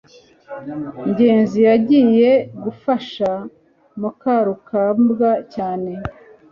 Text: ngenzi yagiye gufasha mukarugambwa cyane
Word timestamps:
ngenzi 1.09 1.59
yagiye 1.69 2.31
gufasha 2.63 3.31
mukarugambwa 3.99 5.31
cyane 5.53 5.91